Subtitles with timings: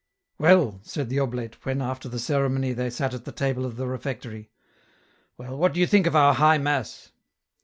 [0.39, 3.85] "Well," said the oblate, when, after the ceremony, they sat at the table of the
[3.85, 4.49] refectory;"
[5.37, 7.11] well, what do you think of our High Mass